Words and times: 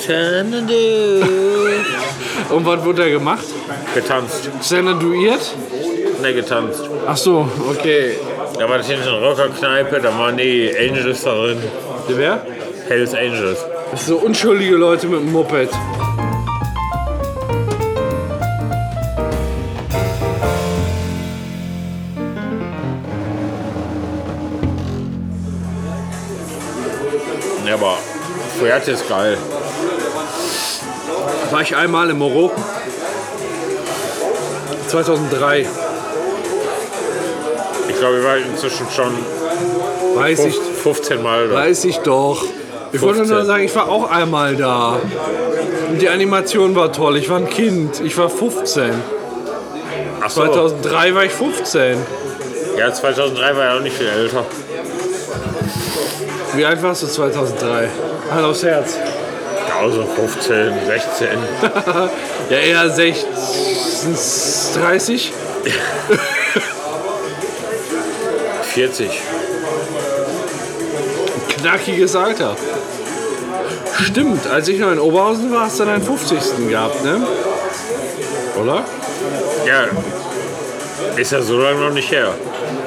Xanadu. 0.00 1.24
Und 2.48 2.66
was 2.66 2.84
wurde 2.84 3.02
da 3.02 3.08
gemacht? 3.08 3.44
Getanzt. 3.94 4.50
Xanaduiert? 4.60 5.54
Ne, 6.22 6.34
getanzt. 6.34 6.82
Ach 7.06 7.16
so, 7.16 7.48
okay. 7.68 8.16
Da 8.58 8.68
war 8.68 8.78
das 8.78 8.86
hier 8.86 8.96
eine 8.96 9.20
Rockerkneipe, 9.20 10.00
da 10.00 10.18
waren 10.18 10.36
die 10.36 10.70
Angels 10.76 11.22
da 11.22 11.34
drin. 11.34 11.58
Wer? 12.08 12.44
Hells 12.88 13.14
Angels. 13.14 13.58
Das 13.90 14.06
sind 14.06 14.18
so 14.18 14.26
unschuldige 14.26 14.76
Leute 14.76 15.06
mit 15.06 15.20
dem 15.20 15.32
Moped. 15.32 15.70
Ja, 27.66 27.74
aber 27.74 27.98
Pferd 28.58 28.88
ist 28.88 29.08
geil. 29.08 29.38
War 31.50 31.62
ich 31.62 31.74
einmal 31.76 32.10
in 32.10 32.18
Marokko. 32.18 32.52
2003. 34.88 35.66
Ich 37.88 37.98
glaube, 37.98 38.16
wir 38.16 38.24
waren 38.24 38.42
inzwischen 38.52 38.86
schon 38.94 39.12
Weiß 40.14 40.44
ich, 40.44 40.56
15 40.56 41.22
Mal 41.22 41.48
da. 41.48 41.54
weiß 41.54 41.84
ich 41.84 41.98
doch. 41.98 42.44
Ich 42.92 43.00
wollte 43.00 43.18
15. 43.18 43.36
nur 43.36 43.44
sagen, 43.46 43.64
ich 43.64 43.74
war 43.76 43.88
auch 43.88 44.10
einmal 44.10 44.56
da. 44.56 44.98
Und 45.88 46.00
die 46.02 46.08
Animation 46.08 46.74
war 46.74 46.92
toll. 46.92 47.16
Ich 47.18 47.28
war 47.30 47.36
ein 47.38 47.48
Kind. 47.48 48.00
Ich 48.00 48.16
war 48.18 48.28
15. 48.28 48.90
Ach 50.22 50.30
so. 50.30 50.42
2003 50.42 51.14
war 51.14 51.24
ich 51.24 51.32
15. 51.32 51.96
Ja, 52.76 52.92
2003 52.92 53.56
war 53.56 53.64
er 53.64 53.76
auch 53.76 53.80
nicht 53.80 53.96
viel 53.96 54.08
älter. 54.08 54.44
Wie 56.54 56.64
alt 56.64 56.82
warst 56.82 57.02
du 57.04 57.06
2003? 57.06 57.88
Hand 58.32 58.44
aufs 58.44 58.62
Herz. 58.64 58.96
Also 59.80 60.04
15, 60.04 60.72
16. 60.86 61.28
Ja, 62.50 62.56
eher 62.58 62.90
16, 62.90 63.24
30. 64.82 65.32
40. 68.74 69.10
Knackiges 71.48 72.14
Alter. 72.14 72.56
Stimmt, 74.02 74.46
als 74.46 74.68
ich 74.68 74.78
noch 74.78 74.92
in 74.92 74.98
Oberhausen 74.98 75.50
war, 75.52 75.62
hast 75.62 75.80
du 75.80 75.84
deinen 75.84 76.02
50. 76.02 76.68
gehabt, 76.68 77.02
ne? 77.02 77.26
Oder? 78.60 78.84
Ja. 79.66 79.86
Ist 81.16 81.32
ja 81.32 81.40
so 81.40 81.58
lange 81.58 81.80
noch 81.80 81.92
nicht 81.92 82.10
her. 82.10 82.34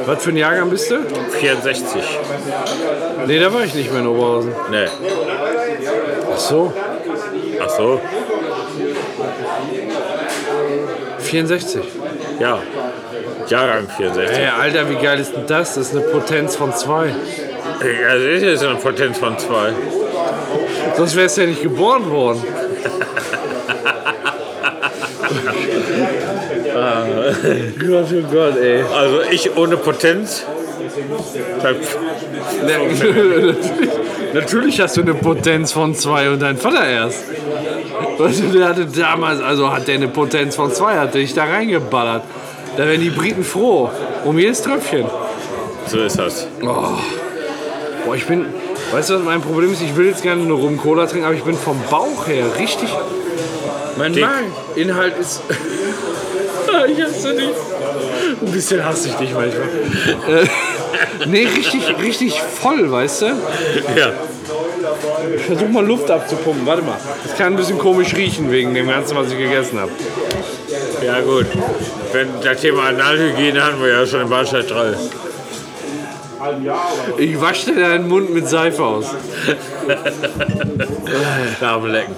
Was 0.05 0.23
für 0.23 0.29
ein 0.29 0.37
Jahrgang 0.37 0.69
bist 0.69 0.91
du? 0.91 0.99
64. 1.39 2.03
Nee, 3.25 3.39
da 3.39 3.53
war 3.53 3.63
ich 3.63 3.73
nicht 3.73 3.91
mehr 3.91 4.01
in 4.01 4.07
Oberhausen. 4.07 4.53
Ne. 4.69 4.87
Ach 6.33 6.39
so, 6.39 6.73
so. 7.77 7.99
64. 11.19 11.83
Ja. 12.39 12.59
Jahrgang 13.47 13.87
64. 13.97 14.37
Ey, 14.37 14.47
Alter, 14.47 14.89
wie 14.89 14.95
geil 14.95 15.19
ist 15.19 15.35
denn 15.35 15.45
das? 15.47 15.75
Das 15.75 15.87
ist 15.87 15.95
eine 15.95 16.05
Potenz 16.05 16.55
von 16.55 16.73
2. 16.73 17.07
Ja, 17.07 17.13
das 18.15 18.43
ist 18.43 18.63
eine 18.63 18.75
Potenz 18.75 19.17
von 19.17 19.37
2. 19.37 19.73
Sonst 20.97 21.15
wärst 21.15 21.37
du 21.37 21.41
ja 21.41 21.47
nicht 21.47 21.63
geboren 21.63 22.09
worden. 22.09 22.43
Gott, 26.73 28.07
oh 28.11 28.23
Gott, 28.31 28.57
ey. 28.57 28.83
Also 28.93 29.21
ich 29.29 29.55
ohne 29.55 29.77
Potenz. 29.77 30.45
natürlich, 34.33 34.81
hast 34.81 34.97
du 34.97 35.01
eine 35.01 35.13
Potenz 35.13 35.71
von 35.71 35.95
2 35.95 36.29
und 36.31 36.41
dein 36.41 36.57
Vater 36.57 36.85
erst. 36.85 37.23
Weißt 38.17 38.41
du, 38.41 38.47
der 38.57 38.69
hatte 38.69 38.85
damals, 38.85 39.41
also 39.41 39.71
hat 39.71 39.87
der 39.87 39.95
eine 39.95 40.07
Potenz 40.07 40.55
von 40.55 40.71
2, 40.71 40.97
hat 40.97 41.13
dich 41.13 41.33
da 41.33 41.45
reingeballert. 41.45 42.23
Da 42.77 42.87
wären 42.87 43.01
die 43.01 43.09
Briten 43.09 43.43
froh. 43.43 43.89
Um 44.25 44.37
jedes 44.37 44.61
Tröpfchen. 44.61 45.05
So 45.87 45.99
ist 45.99 46.17
das. 46.17 46.47
Boah, 48.05 48.15
ich 48.15 48.25
bin. 48.25 48.45
Weißt 48.91 49.09
du, 49.09 49.15
was 49.15 49.23
mein 49.23 49.41
Problem 49.41 49.73
ist? 49.73 49.81
Ich 49.81 49.95
will 49.95 50.07
jetzt 50.07 50.23
gerne 50.23 50.43
eine 50.43 50.53
Rum-Cola 50.53 51.05
trinken, 51.07 51.25
aber 51.25 51.35
ich 51.35 51.43
bin 51.43 51.55
vom 51.55 51.79
Bauch 51.89 52.27
her 52.27 52.45
richtig. 52.59 52.89
Mein 53.97 54.13
Dick. 54.13 54.25
Mageninhalt 54.25 55.17
ist. 55.19 55.41
Ah, 56.75 56.85
ich 56.87 56.99
hasse 56.99 57.35
dich. 57.35 57.51
Ein 58.41 58.51
bisschen 58.51 58.83
hasse 58.83 59.09
ich 59.09 59.13
dich 59.15 59.31
manchmal. 59.31 59.69
Äh, 61.23 61.27
nee, 61.27 61.45
richtig, 61.45 61.83
richtig 62.01 62.41
voll, 62.41 62.91
weißt 62.91 63.21
du? 63.21 63.25
Ja. 63.95 64.11
Ich 65.35 65.41
versuch 65.43 65.69
mal 65.69 65.85
Luft 65.85 66.09
abzupumpen. 66.09 66.65
Warte 66.65 66.81
mal. 66.81 66.97
Das 67.23 67.37
kann 67.37 67.53
ein 67.53 67.55
bisschen 67.55 67.77
komisch 67.77 68.15
riechen 68.15 68.51
wegen 68.51 68.73
dem 68.73 68.87
Ganzen, 68.87 69.15
was 69.15 69.31
ich 69.31 69.37
gegessen 69.37 69.79
habe. 69.79 69.91
Ja 71.05 71.19
gut. 71.21 71.47
Wenn 72.11 72.27
das 72.41 72.61
Thema 72.61 72.83
Analhygiene 72.83 73.63
hatten 73.63 73.81
wir 73.81 73.89
ja 73.89 74.05
schon 74.05 74.21
im 74.21 74.29
Bahnsteig 74.29 74.67
3. 74.67 74.93
Ich 77.17 77.39
wasche 77.39 77.71
dir 77.71 77.79
deinen 77.79 78.07
Mund 78.07 78.33
mit 78.33 78.47
Seife 78.47 78.83
aus. 78.83 79.05
Darm 81.59 81.85
lecken. 81.87 82.15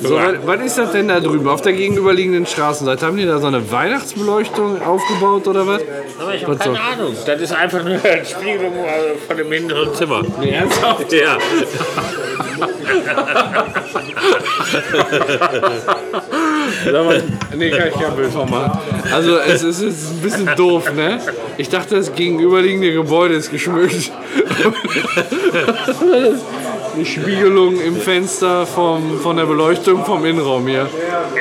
So, 0.00 0.14
was, 0.14 0.34
was 0.44 0.60
ist 0.60 0.78
das 0.78 0.92
denn 0.92 1.08
da 1.08 1.18
drüben? 1.18 1.48
Auf 1.48 1.62
der 1.62 1.72
gegenüberliegenden 1.72 2.46
Straßenseite 2.46 3.04
haben 3.04 3.16
die 3.16 3.26
da 3.26 3.38
so 3.38 3.48
eine 3.48 3.70
Weihnachtsbeleuchtung 3.70 4.80
aufgebaut 4.82 5.48
oder 5.48 5.66
was? 5.66 5.82
Aber 6.20 6.34
ich 6.34 6.44
habe 6.44 6.56
keine 6.56 6.80
Ahnung. 6.80 7.16
Das 7.26 7.40
ist 7.40 7.52
einfach 7.52 7.82
nur 7.82 7.94
eine 8.02 8.24
Spiegelung 8.24 8.74
äh, 8.76 9.16
von 9.26 9.36
dem 9.36 9.50
hinteren 9.50 9.94
Zimmer. 9.94 10.22
Nee, 10.40 10.50
ernsthaft? 10.50 11.12
Ja. 11.12 11.38
Mal, 16.92 17.22
nee, 17.56 17.70
kann 17.70 17.88
ich 17.88 17.94
kein 17.94 18.16
Bild 18.16 18.32
von 18.32 18.50
machen. 18.50 18.78
Also 19.12 19.38
es 19.38 19.62
ist 19.62 19.82
jetzt 19.82 20.10
ein 20.10 20.20
bisschen 20.22 20.50
doof, 20.56 20.92
ne? 20.92 21.20
Ich 21.56 21.68
dachte, 21.68 21.96
das 21.96 22.14
gegenüberliegende 22.14 22.92
Gebäude 22.92 23.34
ist 23.34 23.50
geschmückt. 23.50 24.12
Eine 26.94 27.06
Spiegelung 27.06 27.80
im 27.80 27.96
Fenster 27.96 28.66
vom, 28.66 29.20
von 29.20 29.36
der 29.36 29.44
Beleuchtung 29.44 30.04
vom 30.04 30.24
Innenraum 30.24 30.66
hier. 30.66 30.88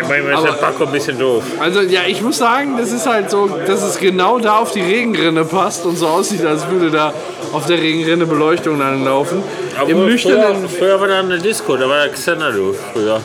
Manchmal 0.07 0.33
ist 0.33 0.43
der 0.43 0.51
Paco 0.51 0.85
ein 0.85 0.91
bisschen 0.91 1.17
doof. 1.19 1.43
Also 1.59 1.81
ja, 1.81 2.01
ich 2.07 2.21
muss 2.21 2.37
sagen, 2.37 2.77
das 2.77 2.91
ist 2.91 3.07
halt 3.07 3.29
so, 3.29 3.49
dass 3.65 3.83
es 3.83 3.99
genau 3.99 4.39
da 4.39 4.57
auf 4.57 4.71
die 4.71 4.81
Regenrinne 4.81 5.45
passt 5.45 5.85
und 5.85 5.97
so 5.97 6.07
aussieht, 6.07 6.45
als 6.45 6.69
würde 6.69 6.91
da 6.91 7.13
auf 7.53 7.65
der 7.65 7.81
Regenrinne 7.81 8.25
Beleuchtung 8.25 8.81
anlaufen. 8.81 9.37
Im 9.39 9.66
Obwohl, 9.81 9.95
früher, 9.95 10.05
nüchternen 10.05 10.69
früher 10.69 10.99
war 10.99 11.07
da 11.07 11.19
eine 11.19 11.37
Disco, 11.37 11.75
da 11.77 11.87
war 11.87 12.03
der 12.03 12.13
Xanadu 12.13 12.73
früher. 12.93 13.21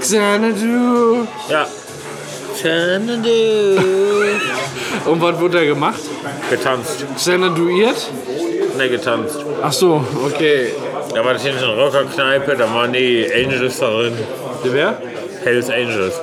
Xanadu. 0.00 1.26
Ja. 1.48 1.66
Xanadu. 2.54 3.30
Und 5.06 5.20
was 5.20 5.40
wurde 5.40 5.58
da 5.58 5.64
gemacht? 5.64 6.00
Getanzt. 6.50 7.04
Xanaduiert? 7.16 8.10
Ne, 8.76 8.88
getanzt. 8.88 9.44
Ach 9.62 9.72
so, 9.72 10.04
okay. 10.24 10.72
Da 11.14 11.24
war 11.24 11.34
das 11.34 11.42
hier 11.42 11.52
eine 11.52 11.76
Rockerkneipe, 11.76 12.56
da 12.56 12.72
waren 12.72 12.92
die 12.92 13.28
Angels 13.34 13.78
da 13.78 13.90
drin. 13.90 14.14
Wer? 14.64 15.00
Hells 15.44 15.68
Angels. 15.70 16.14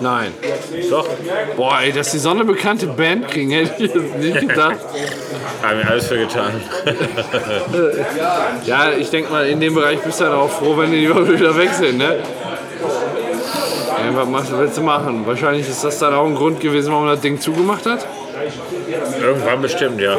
Nein. 0.00 0.32
Doch, 0.90 1.06
Boah, 1.56 1.80
ey, 1.82 1.92
dass 1.92 2.12
die 2.12 2.18
so 2.18 2.30
eine 2.30 2.44
bekannte 2.44 2.86
Band 2.86 3.28
kriegen, 3.28 3.50
hätte 3.50 3.82
ich 3.84 3.94
jetzt 3.94 4.16
nicht 4.16 4.48
gedacht. 4.48 4.78
haben 5.62 5.78
wir 5.78 5.90
alles 5.90 6.06
für 6.06 6.18
getan. 6.18 6.60
Ja, 8.64 8.92
ich 8.92 9.10
denke 9.10 9.30
mal, 9.30 9.46
in 9.46 9.60
dem 9.60 9.74
Bereich 9.74 10.00
bist 10.00 10.20
du 10.20 10.24
dann 10.24 10.34
auch 10.34 10.50
froh, 10.50 10.76
wenn 10.76 10.92
die 10.92 11.04
überhaupt 11.04 11.30
wieder 11.32 11.56
weg 11.56 11.70
sind, 11.72 11.98
ne? 11.98 12.16
Ja, 13.88 14.16
was 14.16 14.28
machst, 14.28 14.52
willst 14.56 14.76
du 14.78 14.82
machen? 14.82 15.26
Wahrscheinlich 15.26 15.68
ist 15.68 15.82
das 15.82 15.98
dann 15.98 16.14
auch 16.14 16.26
ein 16.26 16.34
Grund 16.34 16.60
gewesen, 16.60 16.92
warum 16.92 17.06
das 17.06 17.20
Ding 17.20 17.40
zugemacht 17.40 17.84
hat. 17.86 18.06
Irgendwann 19.20 19.60
bestimmt, 19.60 20.00
ja. 20.00 20.16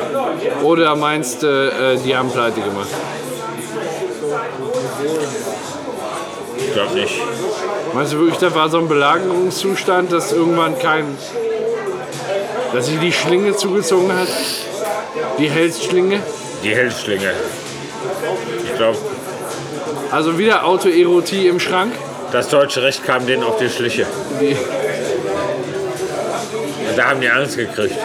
Oder 0.62 0.96
meinst 0.96 1.44
du, 1.44 1.48
äh, 1.48 1.98
die 2.04 2.16
haben 2.16 2.30
pleite 2.30 2.60
gemacht? 2.60 2.90
Ich 6.70 6.74
glaube 6.76 6.94
nicht. 6.94 7.14
Meinst 7.94 8.14
du 8.14 8.20
wirklich, 8.20 8.38
da 8.38 8.54
war 8.54 8.70
so 8.70 8.78
ein 8.78 8.88
Belagerungszustand, 8.88 10.12
dass 10.12 10.32
irgendwann 10.32 10.78
kein. 10.78 11.18
dass 12.74 12.86
sich 12.86 13.00
die 13.00 13.12
Schlinge 13.12 13.56
zugezogen 13.56 14.12
hat? 14.14 14.28
Die 15.40 15.50
Helsschlinge? 15.50 16.20
Die 16.64 16.70
Hellschlinge. 16.76 17.32
Ich 18.66 18.76
glaube, 18.76 18.98
Also 20.12 20.38
wieder 20.38 20.66
Autoerotie 20.66 21.48
im 21.48 21.60
Schrank? 21.60 21.92
das 22.32 22.48
deutsche 22.50 22.84
Recht 22.84 23.04
kam 23.04 23.26
denen 23.26 23.42
auf 23.44 23.58
die 23.58 23.70
Schliche. 23.70 24.06
Die 24.40 24.56
Und 26.90 26.96
da 26.98 27.06
haben 27.10 27.22
die 27.22 27.30
Angst 27.30 27.58
gekriegt. 27.58 27.96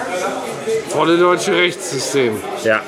volle 0.89 1.19
deutsche 1.19 1.53
Rechtssystem. 1.55 2.39
Ja, 2.65 2.81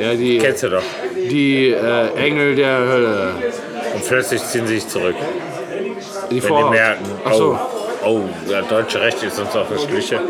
Ja, 0.00 0.14
die, 0.14 0.38
kennst 0.38 0.62
du 0.62 0.70
doch. 0.70 0.82
die 1.14 1.68
äh, 1.70 2.14
Engel 2.16 2.54
der 2.56 2.78
Hölle. 2.78 3.34
Und 3.94 4.06
plötzlich 4.06 4.42
ziehen 4.44 4.66
sie 4.66 4.74
sich 4.80 4.88
zurück. 4.88 5.14
Die 6.30 6.42
Wenn 6.42 6.56
die 6.56 6.64
merken, 6.64 7.04
Ach 7.24 7.34
so, 7.34 7.58
oh, 8.04 8.08
oh, 8.08 8.20
das 8.48 8.66
deutsche 8.68 9.00
Recht 9.00 9.22
ist 9.22 9.38
uns 9.38 9.54
auf 9.54 9.66
die 9.74 9.78
Schliche. 9.86 10.20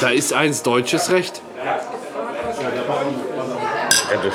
da 0.00 0.08
ist 0.10 0.32
eins 0.32 0.62
deutsches 0.62 1.10
Recht. 1.10 1.42
Ja, 4.10 4.20
das- 4.22 4.34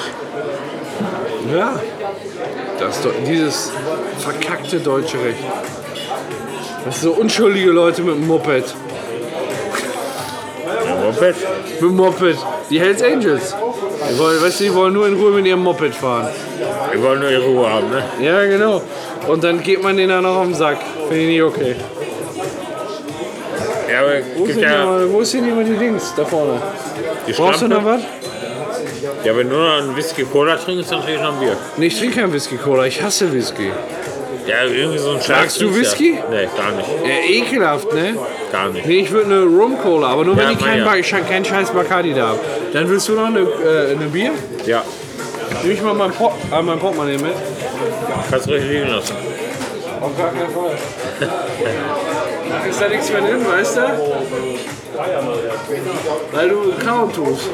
Ja. 1.53 1.79
Das, 2.79 2.99
dieses 3.27 3.71
verkackte 4.19 4.79
deutsche 4.79 5.17
Recht. 5.23 5.39
Das 6.85 7.01
sind 7.01 7.13
so 7.15 7.19
unschuldige 7.21 7.71
Leute 7.71 8.01
mit 8.03 8.15
dem 8.15 8.27
Moped. 8.27 8.73
Moped? 11.03 11.35
Mit 11.71 11.81
dem 11.81 11.95
Moped. 11.95 12.38
Die 12.69 12.79
Hells 12.79 13.01
Angels. 13.03 13.55
Die 14.11 14.19
wollen, 14.19 14.41
weißt 14.41 14.59
du, 14.59 14.63
die 14.65 14.73
wollen 14.73 14.93
nur 14.93 15.07
in 15.07 15.15
Ruhe 15.15 15.31
mit 15.31 15.45
ihrem 15.45 15.61
Moped 15.63 15.93
fahren. 15.95 16.29
Die 16.95 17.01
wollen 17.03 17.19
nur 17.19 17.30
ihre 17.30 17.44
Ruhe 17.44 17.69
haben, 17.69 17.89
ne? 17.89 18.03
Ja, 18.21 18.45
genau. 18.45 18.81
Und 19.27 19.44
dann 19.44 19.62
geht 19.62 19.83
man 19.83 19.97
denen 19.97 20.09
dann 20.09 20.24
noch 20.24 20.38
auf 20.38 20.45
den 20.45 20.53
Sack. 20.56 20.77
Finde 21.09 21.24
ich 21.24 21.27
nicht 21.30 21.44
okay. 21.44 21.75
Ja, 23.92 24.00
aber 24.01 24.12
Wo 24.36 24.44
gibt 24.44 24.53
sind, 24.56 24.63
ja 24.63 25.00
ja, 25.01 25.12
wo 25.12 25.24
sind 25.24 25.47
immer 25.47 25.63
die 25.63 25.75
Dings? 25.77 26.13
Da 26.15 26.25
vorne. 26.25 26.62
die 27.27 27.33
Brauchst 27.33 27.62
du 27.62 27.68
noch 27.68 27.83
was? 27.86 28.01
Ja, 29.24 29.36
wenn 29.36 29.50
du 29.50 29.56
noch 29.56 29.77
einen 29.77 29.95
Whisky 29.95 30.24
Cola 30.24 30.56
trinkst, 30.56 30.92
dann 30.92 31.01
trinke 31.01 31.15
ich 31.18 31.21
noch 31.21 31.33
ein 31.33 31.39
Bier. 31.39 31.56
Nee, 31.77 31.88
ich 31.88 31.97
trinke 32.00 32.19
kein 32.21 32.33
Whisky 32.33 32.57
Cola. 32.57 32.86
Ich 32.86 33.01
hasse 33.01 33.31
Whisky. 33.31 33.71
Ja, 34.48 34.63
irgendwie 34.63 34.98
so 35.00 35.12
ein 35.12 35.21
Scheiß. 35.21 35.30
Magst 35.30 35.62
du 35.62 35.65
trinkst 35.71 35.80
Whisky? 35.81 36.15
Ja. 36.15 36.24
Nee, 36.30 36.48
gar 36.57 36.71
nicht. 36.71 36.88
Ja, 37.03 37.30
ekelhaft, 37.44 37.94
ne? 37.94 38.15
Gar 38.51 38.69
nicht. 38.69 38.86
Nee, 38.86 39.00
ich 39.00 39.12
würde 39.12 39.25
eine 39.33 39.44
Rum 39.44 39.77
Cola, 39.81 40.07
aber 40.09 40.24
nur 40.25 40.36
wenn 40.38 40.44
Ja, 40.45 40.51
ich 40.51 40.59
keinen, 40.59 40.80
ja. 40.80 40.86
Ba- 40.86 40.95
ich 40.98 41.09
keinen 41.09 41.45
scheiß 41.45 41.71
Bacardi 41.71 42.13
da 42.13 42.27
habe. 42.30 42.39
Dann 42.74 42.89
willst 42.89 43.07
du 43.09 43.13
noch 43.13 43.25
eine, 43.25 43.39
äh, 43.39 43.91
eine 43.95 44.06
Bier? 44.06 44.31
Ja, 44.65 44.83
Nimm 45.63 45.71
ich 45.71 45.81
mal 45.81 45.93
mein, 45.93 46.11
Port 46.11 46.33
äh, 46.51 46.61
mein 46.61 46.79
Portemonnaie 46.79 47.17
mit. 47.17 47.33
kannst 48.29 48.47
du 48.47 48.51
richtig 48.51 48.69
liegen 48.71 48.87
lassen. 48.89 49.15
Auf 50.01 50.17
gar 50.17 50.29
keinen 50.29 50.49
Fall. 50.49 50.77
Ist 52.69 52.81
da 52.81 52.87
nichts 52.89 53.09
mehr 53.11 53.21
drin, 53.21 53.45
weißt 53.47 53.77
du? 53.77 53.81
Weil 56.31 56.49
du 56.49 56.71
klauen 56.79 57.11
tust. 57.13 57.49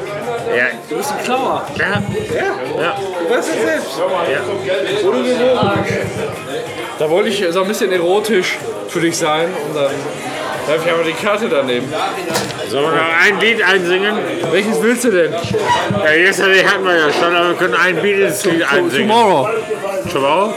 Ja, 0.56 0.65
Du 0.89 0.98
bist 0.98 1.12
ein 1.12 1.24
Klauer. 1.24 1.65
ja, 1.77 1.86
Ja, 1.86 2.81
ja. 2.81 2.95
du 3.27 3.33
weißt 3.36 3.50
es 3.50 3.62
selbst. 3.63 3.98
ja. 4.00 5.07
Oder 5.07 5.18
gewogen. 5.19 5.86
Da 7.00 7.09
wollte 7.09 7.30
ich 7.30 7.44
so 7.50 7.62
ein 7.62 7.68
bisschen 7.68 7.92
erotisch 7.92 8.57
für 8.89 9.00
dich 9.00 9.18
sein 9.18 9.45
und 9.68 9.75
dann 9.75 9.92
darf 10.68 10.86
ich 10.86 10.92
aber 10.92 11.04
die 11.04 11.13
Karte 11.13 11.50
daneben. 11.50 11.92
Sollen 12.69 12.86
wir 12.86 12.92
noch 12.92 13.25
ein 13.25 13.40
Lied 13.40 13.62
einsingen? 13.62 14.18
Welches 14.52 14.81
willst 14.81 15.04
du 15.04 15.12
denn? 15.12 15.34
Ja, 15.34 16.12
yesterday 16.13 16.63
hatten 16.63 16.86
wir 16.86 16.98
ja 16.98 17.12
schon, 17.12 17.36
aber 17.36 17.50
wir 17.50 17.56
können 17.56 17.75
ein 17.75 18.02
Beatles-Lied 18.02 18.63
einsingen. 18.63 19.10
Tomorrow. 19.10 19.50
Tomorrow? 20.12 20.54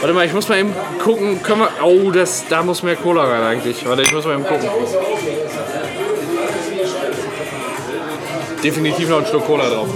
Warte 0.00 0.14
mal, 0.14 0.26
ich 0.26 0.32
muss 0.34 0.48
mal 0.48 0.58
eben 0.58 0.74
gucken. 1.02 1.42
Können 1.42 1.60
wir. 1.60 1.70
Oh, 1.82 2.10
das, 2.10 2.44
da 2.48 2.62
muss 2.62 2.82
mehr 2.82 2.96
Cola 2.96 3.24
rein 3.24 3.42
eigentlich. 3.42 3.88
Warte, 3.88 4.02
ich 4.02 4.12
muss 4.12 4.24
mal 4.26 4.34
eben 4.34 4.44
gucken. 4.44 4.68
Definitiv 8.62 9.08
noch 9.08 9.18
ein 9.20 9.26
Stück 9.26 9.46
Cola 9.46 9.68
drauf. 9.68 9.88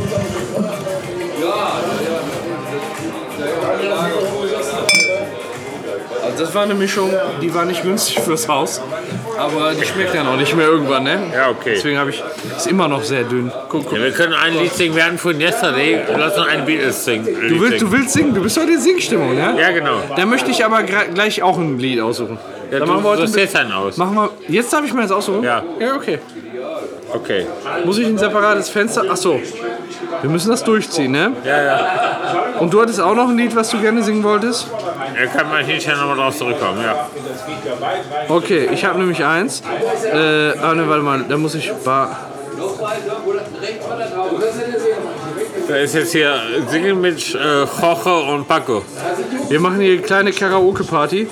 Also 6.25 6.45
das 6.45 6.55
war 6.55 6.63
eine 6.63 6.75
Mischung, 6.75 7.11
die 7.41 7.55
war 7.55 7.65
nicht 7.65 7.83
günstig 7.83 8.21
fürs 8.21 8.49
Haus. 8.49 8.81
Aber 9.39 9.73
die 9.73 9.85
schmeckt 9.85 10.15
ja 10.15 10.25
noch 10.25 10.37
nicht 10.37 10.55
mehr 10.57 10.67
irgendwann, 10.67 11.05
ne? 11.05 11.19
Ja, 11.33 11.51
okay. 11.51 11.75
Deswegen 11.77 11.99
habe 11.99 12.11
ich. 12.11 12.23
Ist 12.57 12.67
immer 12.67 12.89
noch 12.89 13.03
sehr 13.05 13.23
dünn. 13.25 13.53
Guck, 13.69 13.85
guck. 13.85 13.97
Ja, 13.97 14.03
wir 14.05 14.11
können 14.11 14.35
ein 14.35 14.55
Lied 14.59 14.73
singen. 14.73 14.97
Wir 14.97 15.05
hatten 15.05 15.19
von 15.19 15.41
Yesterday. 15.41 16.01
Lass 16.17 16.37
uns 16.37 16.49
ein 16.49 16.65
Beatles 16.65 17.05
singen. 17.05 17.25
Du 17.25 17.61
willst, 17.61 17.81
du 17.81 17.93
willst 17.93 18.13
singen, 18.13 18.35
du 18.35 18.43
bist 18.43 18.59
heute 18.59 18.73
in 18.73 18.81
Singstimmung, 18.81 19.37
ja? 19.39 19.55
Ja, 19.57 19.71
genau. 19.71 20.01
Da 20.17 20.27
möchte 20.27 20.51
ich 20.51 20.65
aber 20.65 20.83
gleich 20.83 21.43
auch 21.43 21.57
ein 21.57 21.79
Lied 21.79 22.01
aussuchen. 22.01 22.39
Ja, 22.71 22.81
Dann 22.81 22.89
machen 22.89 23.03
wir 23.05 23.11
heute 23.11 23.23
suchst 23.27 23.37
jetzt 23.37 23.57
einen 23.57 23.73
aus. 23.73 23.97
Machen 23.97 24.15
wir. 24.17 24.31
Jetzt 24.49 24.73
darf 24.73 24.85
ich 24.85 24.93
mir 24.93 25.03
jetzt 25.03 25.13
aussuchen? 25.13 25.43
Ja. 25.43 25.63
Ja, 25.79 25.95
okay. 25.95 26.19
Okay. 27.13 27.47
Muss 27.85 27.99
ich 27.99 28.07
ein 28.07 28.19
separates 28.19 28.69
Fenster. 28.69 29.05
Ach 29.09 29.17
so. 29.17 29.41
Wir 30.21 30.31
müssen 30.31 30.51
das 30.51 30.65
durchziehen, 30.65 31.13
ne? 31.13 31.33
Ja, 31.45 31.63
ja. 31.63 31.87
Und 32.59 32.73
du 32.75 32.81
hattest 32.81 33.01
auch 33.01 33.15
noch 33.15 33.29
ein 33.29 33.37
Lied, 33.37 33.55
was 33.55 33.71
du 33.71 33.81
gerne 33.81 34.03
singen 34.03 34.23
wolltest? 34.25 34.69
Da 35.19 35.27
kann 35.27 35.49
man 35.49 35.65
hinterher 35.65 35.97
nochmal 35.97 36.17
drauf 36.17 36.37
zurückkommen, 36.37 36.81
ja. 36.81 37.09
Okay, 38.29 38.69
ich 38.73 38.85
habe 38.85 39.01
nämlich 39.01 39.25
eins. 39.25 39.63
Äh, 40.05 40.53
ah, 40.63 40.75
ne, 40.75 40.89
warte 40.89 41.03
mal, 41.03 41.25
da 41.29 41.37
muss 41.37 41.57
ich. 41.57 41.73
Ba 41.85 42.17
Da 45.69 45.77
ist 45.77 45.95
jetzt 45.95 46.13
hier 46.13 46.41
Singen 46.69 47.01
mit 47.01 47.35
äh, 47.35 47.65
Jorge 47.65 48.15
und 48.33 48.47
Paco. 48.47 48.85
wir 49.49 49.61
machen 49.61 49.81
hier 49.81 49.95
eine 49.95 50.03
kleine 50.03 50.33
Karaoke-Party. 50.33 51.29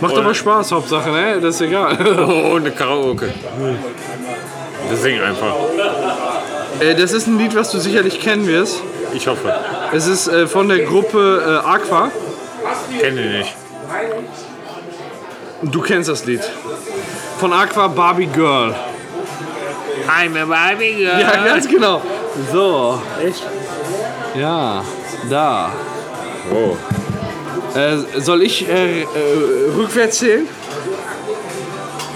Macht 0.00 0.16
aber 0.16 0.34
Spaß, 0.34 0.72
Hauptsache, 0.72 1.10
ne? 1.10 1.40
Das 1.40 1.54
ist 1.54 1.60
egal. 1.62 1.96
Oh, 2.52 2.56
eine 2.56 2.70
Karaoke. 2.70 3.32
Wir 4.88 4.96
singen 4.96 5.22
einfach. 5.22 5.54
äh, 6.80 6.94
das 6.94 7.12
ist 7.12 7.26
ein 7.28 7.38
Lied, 7.38 7.54
was 7.54 7.70
du 7.70 7.78
sicherlich 7.78 8.20
kennen 8.20 8.46
wirst. 8.46 8.82
Ich 9.14 9.26
hoffe. 9.26 9.54
Es 9.94 10.06
ist 10.06 10.28
äh, 10.28 10.46
von 10.46 10.68
der 10.68 10.80
Gruppe 10.80 11.62
äh, 11.64 11.66
Aqua. 11.66 12.10
Kenne 13.00 13.20
ich 13.20 13.38
nicht. 13.38 13.56
Du 15.62 15.80
kennst 15.80 16.08
das 16.08 16.24
Lied. 16.24 16.42
Von 17.38 17.52
Aqua 17.52 17.88
Barbie 17.88 18.26
Girl. 18.26 18.74
I'm 20.08 20.36
a 20.36 20.44
Barbie 20.44 20.94
girl. 20.94 21.20
Ja, 21.20 21.44
ganz 21.44 21.68
genau. 21.68 22.02
So, 22.50 23.00
Echt? 23.24 23.42
ja, 24.34 24.84
da. 25.30 25.72
Oh. 26.52 26.76
Äh, 27.78 28.20
soll 28.20 28.42
ich 28.42 28.68
äh, 28.68 29.02
äh, 29.02 29.06
rückwärts 29.76 30.18
zählen? 30.18 30.48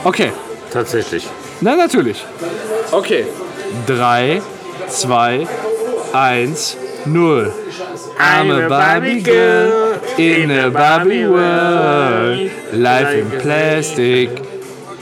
Okay. 0.04 0.32
Tatsächlich. 0.70 1.26
Na, 1.60 1.76
natürlich. 1.76 2.24
Okay. 2.90 3.26
3, 3.86 4.42
2, 4.88 5.46
1, 6.12 6.76
0. 7.06 7.52
I'm 8.18 8.64
a 8.64 8.68
Barbie 8.68 9.22
girl 9.22 9.85
in 10.18 10.50
a 10.50 10.70
Barbie 10.70 11.26
world. 11.26 12.50
Life 12.72 13.14
in 13.14 13.40
plastic. 13.40 14.55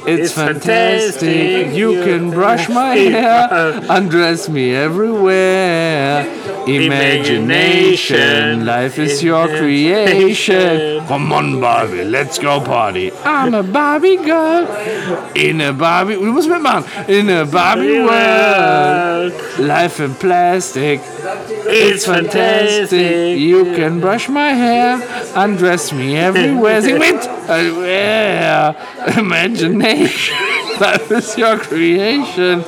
It's 0.06 0.32
fantastic. 0.32 1.74
You 1.74 2.04
can 2.04 2.30
brush 2.30 2.68
my 2.68 2.94
hair, 2.94 3.80
undress 3.88 4.48
me 4.48 4.74
everywhere. 4.74 6.26
Imagination, 6.66 8.66
life 8.66 8.98
is 8.98 9.22
your 9.22 9.48
creation. 9.48 11.06
Come 11.06 11.32
on, 11.32 11.60
Barbie, 11.60 12.04
let's 12.04 12.38
go 12.38 12.60
party. 12.60 13.12
I'm 13.24 13.54
a 13.54 13.62
Barbie 13.62 14.16
girl 14.16 14.66
in 15.34 15.60
a 15.60 15.72
Barbie. 15.72 16.14
Du 16.16 16.32
musst 16.32 16.48
mitmachen. 16.48 17.08
In 17.08 17.28
a 17.30 17.44
Barbie 17.46 18.00
world, 18.00 19.32
life 19.58 20.00
in 20.00 20.14
plastic. 20.14 21.00
It's 21.66 22.04
fantastic. 22.06 23.38
You 23.38 23.64
can 23.74 24.00
brush 24.00 24.28
my 24.28 24.50
hair, 24.50 25.00
undress 25.34 25.92
me 25.92 26.16
everywhere. 26.16 26.82
Sing 26.88 26.98
mit! 26.98 27.28
Everywhere. 27.48 28.74
Imagination. 29.18 30.36
that 30.78 31.10
is 31.10 31.36
your 31.36 31.58
creation. 31.58 32.64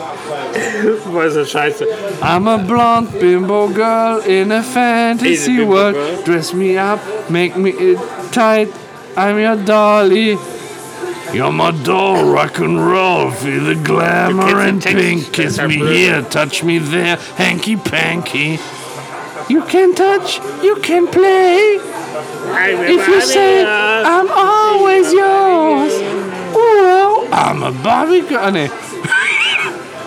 Was 1.12 1.36
ist 1.36 1.52
scheiße? 1.52 1.86
I'm 2.22 2.46
a 2.46 2.58
blonde 2.58 3.12
bimbo 3.20 3.68
girl 3.68 4.20
in 4.20 4.52
a 4.52 4.62
fantasy 4.62 5.56
bimbo 5.56 5.70
world. 5.70 5.94
girl. 5.94 6.22
Dress 6.24 6.54
me 6.54 6.76
up, 6.76 7.00
make 7.30 7.56
me 7.56 7.70
it 7.70 7.98
tight. 8.32 8.68
I'm 9.16 9.38
your 9.38 9.56
dolly. 9.56 10.38
You're 11.32 11.52
my 11.52 11.70
doll, 11.82 12.24
rock 12.32 12.58
and 12.58 12.78
roll. 12.78 13.30
Feel 13.30 13.64
the 13.64 13.74
glamour 13.74 14.60
and 14.60 14.82
pink. 14.82 15.32
Kiss 15.32 15.58
me 15.60 15.76
here, 15.76 16.22
touch 16.22 16.62
me 16.62 16.78
there, 16.78 17.16
hanky 17.36 17.76
panky. 17.76 18.58
You 19.48 19.62
can 19.62 19.94
touch, 19.94 20.40
you 20.62 20.76
can 20.76 21.06
play. 21.06 21.78
If 21.78 23.08
you 23.08 23.20
say 23.20 23.64
I'm 23.64 24.28
always 24.30 25.12
yours. 25.12 25.92
Well, 26.54 27.28
I'm 27.32 27.62
a 27.62 27.72
Barbie 27.72 28.22
girl. 28.22 28.40
Ah, 28.42 28.50
nee. 28.50 28.68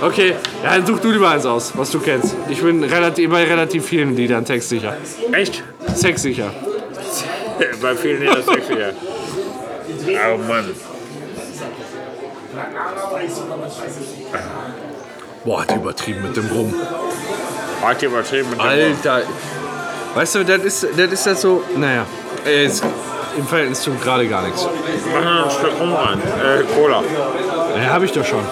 Okay, 0.01 0.33
ja, 0.63 0.77
dann 0.77 0.85
such 0.85 1.01
du 1.01 1.11
lieber 1.11 1.29
eins 1.29 1.45
aus, 1.45 1.73
was 1.75 1.91
du 1.91 1.99
kennst. 1.99 2.33
Ich 2.47 2.61
bin 2.61 2.81
relativ, 2.85 3.29
bei 3.29 3.43
relativ 3.43 3.85
vielen 3.85 4.15
Liedern 4.15 4.45
textsicher. 4.45 4.95
Echt? 5.33 5.61
Sexsicher. 5.93 6.51
Bei 7.81 7.95
vielen 7.95 8.21
sexy, 8.43 8.73
ja. 8.79 8.91
Oh 10.33 10.37
Mann. 10.37 10.73
Boah, 15.43 15.61
hat 15.61 15.71
die 15.71 15.75
übertrieben 15.75 16.21
mit 16.21 16.37
dem 16.37 16.47
Rum. 16.47 16.73
Wort. 17.81 18.59
Alter. 18.59 19.21
Weißt 20.15 20.35
du, 20.35 20.45
das 20.45 20.63
ist 20.63 20.87
das, 20.97 21.11
ist 21.11 21.25
das 21.27 21.41
so, 21.41 21.63
naja, 21.75 22.05
ist 22.45 22.83
im 23.37 23.47
Verhältnis 23.47 23.81
zu 23.81 23.93
gerade 23.93 24.27
gar 24.27 24.43
nichts. 24.43 24.67
Mach 25.13 25.23
noch 25.23 25.45
ein 25.45 25.51
Stück 25.51 25.79
rum 25.79 25.93
rein. 25.93 26.19
Äh, 26.19 26.63
Cola. 26.73 27.03
Ja, 27.81 27.93
hab 27.93 28.03
ich 28.03 28.11
doch 28.11 28.25
schon. 28.25 28.43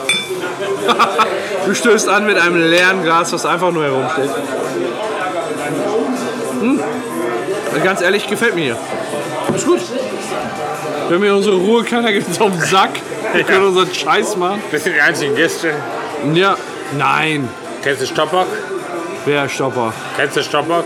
du 1.65 1.75
stößt 1.75 2.07
an 2.09 2.25
mit 2.25 2.37
einem 2.37 2.69
leeren 2.69 3.03
Glas, 3.03 3.33
was 3.33 3.45
einfach 3.45 3.71
nur 3.71 3.83
herumsteht. 3.83 4.29
Hm. 6.61 6.79
Ganz 7.83 8.01
ehrlich, 8.01 8.27
gefällt 8.27 8.55
mir 8.55 8.63
hier. 8.63 8.77
Ist 9.55 9.65
gut. 9.65 9.81
Wenn 11.09 11.19
mir 11.19 11.35
unsere 11.35 11.55
Ruhe 11.55 11.83
keiner 11.83 12.11
gibt 12.13 12.41
auf 12.41 12.51
den 12.51 12.61
Sack, 12.61 12.91
wir 13.33 13.43
können 13.43 13.67
unseren 13.67 13.93
Scheiß 13.93 14.35
machen. 14.37 14.61
Das 14.71 14.83
sind 14.83 14.95
die 14.95 15.01
einzigen 15.01 15.35
Gäste. 15.35 15.73
Ja, 16.33 16.55
nein. 16.97 17.49
Kennst 17.83 18.01
du 18.01 18.07
Stoppock? 18.07 18.47
Wer 19.27 19.43
ist 19.43 19.51
Stopper? 19.55 19.91
Kennst 20.15 20.37
du 20.37 20.41
Stoppock? 20.43 20.85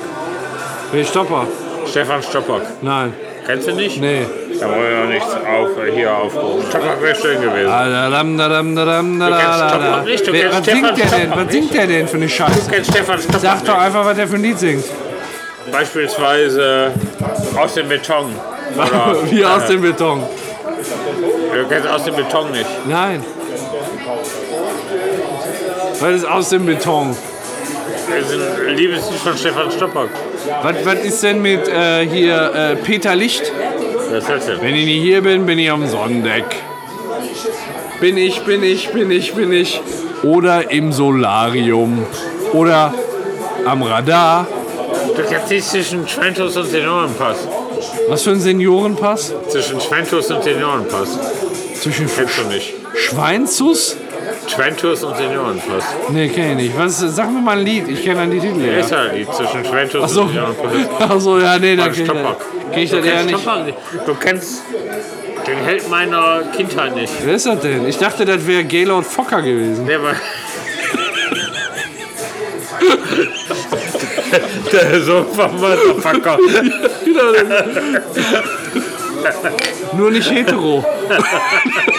Wer 0.92 1.06
Stopper? 1.06 1.46
Stefan 1.88 2.24
Stoppock. 2.24 2.64
Nein. 2.82 3.14
Kennst 3.46 3.68
du 3.68 3.74
nicht? 3.74 4.02
Nee. 4.02 4.26
Da 4.60 4.68
wollen 4.68 4.82
wir 4.82 4.98
noch 5.02 5.10
nichts 5.10 5.30
auf, 5.34 5.70
hier 5.94 6.12
aufrufen. 6.12 6.66
Stoppock 6.70 7.02
wäre 7.04 7.16
schön 7.16 7.40
gewesen. 7.40 7.68
Dadam, 7.70 8.38
kennst. 8.38 9.70
Stoppock 9.70 10.06
nicht, 10.06 10.28
du 10.28 10.34
Wer- 10.34 10.50
kennst 10.50 10.58
Was 10.58 10.66
singt 10.66 10.88
Stefan 10.88 10.96
der 10.96 11.06
denn? 11.06 11.28
Stoppock 11.28 11.46
Was 11.46 11.52
singt 11.54 11.74
der 11.76 11.88
denn 11.88 12.08
für 12.08 12.18
eine 12.18 12.30
Scheiße? 12.30 12.60
Du 12.66 12.72
kennst 12.72 12.92
Stefan 12.92 13.20
Stoppock 13.20 13.42
Sag 13.42 13.66
doch 13.66 13.74
nicht. 13.76 13.84
einfach, 13.86 14.06
was 14.06 14.16
der 14.16 14.28
für 14.28 14.36
ein 14.36 14.42
Lied 14.42 14.60
singt. 14.60 14.86
Beispielsweise 15.72 16.92
aus 17.62 17.74
dem 17.76 17.88
Beton. 17.90 18.36
Oder, 18.76 19.16
Wie 19.32 19.46
aus 19.46 19.68
dem 19.68 19.82
Beton. 19.84 20.24
du 21.54 21.68
kennst 21.70 21.88
aus 21.88 22.04
dem 22.06 22.16
Beton 22.16 22.52
nicht. 22.52 22.88
Nein. 22.88 23.24
Was 26.00 26.12
ist 26.16 26.26
aus 26.26 26.50
dem 26.50 26.66
Beton? 26.66 27.16
Das 28.20 28.32
ist 28.32 28.39
ein 28.68 28.75
Liebeslied 28.75 29.20
von 29.20 29.38
Stefan 29.38 29.72
Stoppock. 29.72 30.10
Was, 30.63 30.75
was 30.86 30.96
ist 31.06 31.24
denn 31.24 31.41
mit 31.41 31.68
äh, 31.68 32.06
hier 32.08 32.53
äh, 32.53 32.75
Peter 32.75 33.15
Licht? 33.15 33.51
Was 34.10 34.24
ist 34.24 34.30
das 34.30 34.46
denn? 34.46 34.62
Wenn 34.62 34.75
ich 34.75 34.86
nicht 34.86 35.01
hier 35.01 35.22
bin, 35.22 35.46
bin 35.46 35.58
ich 35.60 35.72
am 35.72 35.88
Sonnendeck. 35.88 36.46
Bin 38.00 38.18
ich, 38.18 38.41
bin 38.41 38.63
ich, 38.63 38.89
bin 38.89 39.12
ich, 39.12 39.34
bin 39.34 39.51
ich. 39.53 39.82
Oder 40.24 40.72
im 40.72 40.91
Solarium. 40.91 42.06
Oder 42.53 42.94
am 43.65 43.84
Radar. 43.84 44.48
Du 45.15 45.24
kennst 45.24 45.50
nicht 45.50 45.68
zwischen 45.68 46.08
Schwentus 46.08 46.58
und 46.58 46.65
Seniorenpass. 46.65 47.38
Was 48.08 48.24
für 48.24 48.32
ein 48.32 48.39
Seniorenpass? 48.39 49.34
Zwischen 49.50 49.80
Schwentus 49.80 50.30
und 50.32 50.44
Seniorenpass. 50.44 51.20
Zwischen 51.82 52.10
Kennst 52.13 52.38
du 52.38 52.44
nicht. 52.53 52.74
Schweinzus? 52.96 53.98
Schwentus 54.51 55.03
und 55.03 55.15
Seniorenpass. 55.17 55.84
Nee, 56.10 56.27
kenn 56.29 56.51
ich 56.51 56.55
nicht. 56.67 56.77
Was, 56.77 57.00
sag 57.00 57.31
mir 57.31 57.41
mal 57.41 57.58
ein 57.58 57.65
Lied. 57.65 57.88
Ich 57.88 58.03
kenne 58.03 58.22
dann 58.22 58.31
die 58.31 58.39
Titel. 58.39 58.62
Ja. 58.62 58.74
Ja. 58.74 58.79
Ist 58.79 58.91
halt 58.91 59.13
Lied 59.15 59.34
zwischen 59.34 59.65
Schwentus 59.65 60.03
Achso, 60.03 60.22
und 60.24 60.29
Seniorenpass. 60.29 61.10
Achso, 61.10 61.39
ja, 61.39 61.58
nee, 61.60 61.75
da 61.75 61.84
Von 61.86 61.93
kenn 61.93 62.05
ich 62.05 62.12
kenn 62.72 62.84
ich 62.84 62.91
das 62.91 63.05
eher 63.05 63.25
kennst 63.25 63.31
nicht. 63.65 63.77
Du 64.05 64.15
kennst 64.15 64.63
den 65.48 65.58
Held 65.63 65.89
meiner 65.89 66.43
Kindheit 66.55 66.96
nicht. 66.96 67.13
Wer 67.24 67.36
ist 67.36 67.46
das 67.46 67.60
denn? 67.62 67.88
Ich 67.88 67.98
dachte, 67.98 68.25
das 68.25 68.46
wäre 68.46 68.63
Gaylord 68.63 69.05
Fokker 69.05 69.41
gewesen. 69.41 69.86
Der 69.88 70.03
war. 70.03 70.15
Der 74.72 75.01
Sohn 75.01 75.25
vom 75.27 75.60
Motherfucker. 75.60 76.38
Nur 79.98 80.12
nicht 80.12 80.31
hetero. 80.31 80.86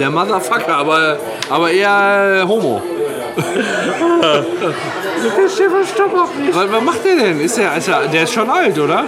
Der 0.00 0.10
Motherfucker, 0.10 0.76
aber, 0.76 1.18
aber 1.48 1.70
eher 1.70 2.42
äh, 2.42 2.46
homo. 2.46 2.82
Stefan 5.52 5.86
Stoppock 5.86 6.38
nicht. 6.38 6.54
Was, 6.54 6.70
was 6.72 6.82
macht 6.82 7.04
der 7.04 7.16
denn? 7.16 7.40
Ist 7.40 7.56
der, 7.56 7.76
ist 7.76 7.88
er, 7.88 8.06
der 8.08 8.22
ist 8.24 8.32
schon 8.32 8.50
alt, 8.50 8.78
oder? 8.78 9.04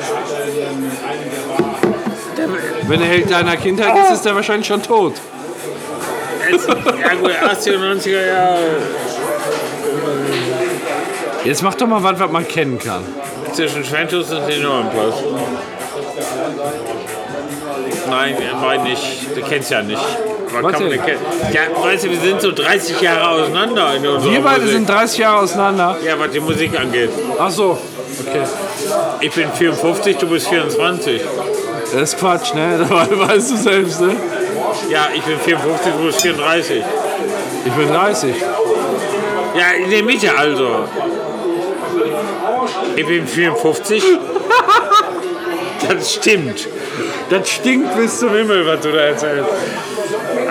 Wenn 2.86 3.00
er 3.00 3.06
Held 3.06 3.30
deiner 3.30 3.56
Kindheit 3.56 3.94
ist, 4.04 4.12
ist 4.14 4.24
der 4.24 4.34
wahrscheinlich 4.34 4.66
schon 4.66 4.82
tot. 4.82 5.14
Ja 6.50 7.14
gut, 7.14 7.30
80er 7.30 7.76
und 7.76 8.02
90er 8.02 8.26
Jahre. 8.26 8.58
Jetzt 11.44 11.62
mach 11.62 11.74
doch 11.74 11.86
mal 11.86 12.02
was, 12.02 12.18
was 12.18 12.30
man 12.30 12.46
kennen 12.46 12.78
kann. 12.78 13.04
Zwischen 13.52 13.84
Schwentus 13.84 14.30
und 14.32 14.46
Seniorenpass. 14.46 15.14
Nein, 18.08 18.36
nein 18.62 18.82
nicht. 18.84 19.36
Du 19.36 19.40
kennst 19.42 19.70
ja 19.70 19.82
nicht. 19.82 20.00
Man 20.52 20.64
Was 20.64 20.72
kann 20.72 20.82
man 20.82 20.90
denn? 20.90 21.00
nicht 21.00 21.04
kennen. 21.06 21.20
Ja, 21.52 21.60
weißt 21.84 22.04
du, 22.04 22.10
wir 22.10 22.18
sind 22.20 22.40
so 22.40 22.52
30 22.52 23.00
Jahre 23.00 23.28
auseinander 23.28 23.94
in 23.94 24.06
unserer 24.06 24.32
Wir 24.32 24.40
beide 24.40 24.60
Musik. 24.62 24.74
sind 24.76 24.88
30 24.88 25.18
Jahre 25.18 25.42
auseinander. 25.42 25.96
Ja, 26.04 26.18
was 26.18 26.30
die 26.30 26.40
Musik 26.40 26.78
angeht. 26.78 27.10
Ach 27.38 27.50
so. 27.50 27.78
Okay. 28.26 28.42
Ich 29.20 29.30
bin 29.32 29.48
54, 29.52 30.16
du 30.18 30.26
bist 30.28 30.48
24. 30.48 31.22
Das 31.92 32.02
ist 32.02 32.18
Quatsch, 32.18 32.54
ne? 32.54 32.78
Das 32.90 33.18
weißt 33.28 33.50
du 33.52 33.56
selbst, 33.56 34.00
ne? 34.00 34.16
Ja, 34.88 35.08
ich 35.14 35.22
bin 35.22 35.38
54, 35.38 35.92
du 35.92 36.04
bist 36.06 36.20
34. 36.22 36.82
Ich 37.66 37.72
bin 37.72 37.88
30. 37.88 38.34
Ja, 39.56 39.84
in 39.84 39.90
der 39.90 40.02
Mitte 40.02 40.36
also. 40.36 40.84
Ich 42.96 43.06
bin 43.06 43.26
54. 43.26 44.02
Das 45.88 46.14
stimmt. 46.14 46.68
Das 47.30 47.48
stinkt 47.48 47.96
bis 47.96 48.18
zum 48.18 48.30
Himmel, 48.34 48.66
was 48.66 48.80
du 48.80 48.92
da 48.92 48.98
erzählst. 48.98 49.48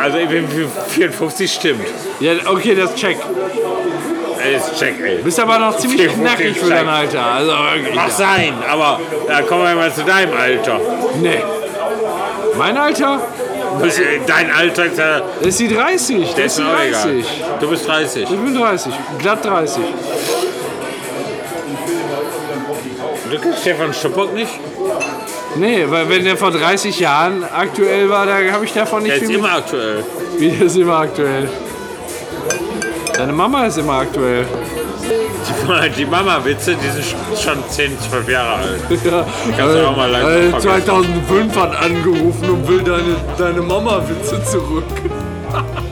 Also 0.01 0.17
ich 0.17 0.29
bin 0.29 0.47
54, 0.89 1.51
stimmt. 1.51 1.85
Ja, 2.19 2.33
okay, 2.47 2.75
das 2.75 2.95
check. 2.95 3.17
Das 4.53 4.71
ist 4.71 4.79
check, 4.79 4.95
ey. 5.01 5.17
Bist 5.21 5.39
aber 5.39 5.59
noch 5.59 5.77
ziemlich 5.77 6.09
54 6.09 6.15
knackig 6.45 6.57
für 6.59 6.69
dein 6.69 6.87
Alter. 6.87 7.23
Also 7.25 7.51
wirklich. 7.51 7.95
Mag 7.95 8.07
Ja. 8.07 8.13
sein, 8.13 8.53
aber 8.69 8.99
da 9.27 9.41
kommen 9.41 9.63
wir 9.63 9.75
mal 9.75 9.93
zu 9.93 10.03
deinem 10.03 10.33
Alter. 10.37 10.79
Nee. 11.21 11.41
Mein 12.57 12.77
Alter? 12.77 13.21
Äh, 13.83 14.19
Dein 14.25 14.51
Alter 14.51 14.85
ist 14.85 14.97
ja. 14.97 15.21
Das 15.39 15.47
ist 15.47 15.59
die 15.59 15.67
30. 15.73 16.33
Das 16.35 16.45
ist 16.45 16.57
die 16.57 16.61
mir 16.63 16.69
auch 16.69 16.81
egal. 16.81 17.03
30. 17.03 17.25
Du 17.59 17.69
bist 17.69 17.87
30. 17.87 18.23
Ich 18.23 18.29
bin 18.29 18.55
30. 18.57 18.93
Glatt 19.19 19.45
30. 19.45 19.83
Du 23.31 23.37
kennst 23.39 23.59
Stefan 23.61 23.93
Stoppock 23.93 24.33
nicht? 24.33 24.49
Nee, 25.55 25.85
weil 25.87 26.09
wenn 26.09 26.23
der 26.23 26.37
vor 26.37 26.51
30 26.51 26.99
Jahren 26.99 27.43
aktuell 27.43 28.09
war, 28.09 28.25
da 28.25 28.37
habe 28.51 28.65
ich 28.65 28.73
davon 28.73 29.03
nicht 29.03 29.15
Der 29.15 29.21
ist 29.21 29.27
viel 29.27 29.37
immer 29.39 29.53
aktuell. 29.53 30.03
Wie 30.37 30.49
der 30.57 30.67
ist 30.67 30.77
immer 30.77 30.97
aktuell. 30.99 31.49
Deine 33.15 33.33
Mama 33.33 33.65
ist 33.65 33.77
immer 33.77 33.99
aktuell. 33.99 34.45
Die 35.97 36.05
Mama-Witze, 36.05 36.75
die 36.75 36.89
sind 36.89 37.05
schon 37.37 37.57
10, 37.67 37.97
12 38.09 38.29
Jahre 38.29 38.55
alt. 38.55 38.81
Ja, 39.05 39.25
Kannst 39.57 39.75
du 39.75 39.87
auch 39.87 39.95
mal 39.95 40.09
leicht 40.09 40.27
äh, 40.27 40.49
vergessen. 40.49 40.85
2005 40.85 41.55
hat 41.57 41.75
angerufen 41.83 42.49
und 42.49 42.67
will 42.67 42.81
deine, 42.81 43.15
deine 43.37 43.61
Mama-Witze 43.61 44.43
zurück. 44.43 44.83